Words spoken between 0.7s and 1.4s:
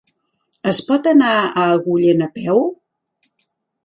pot anar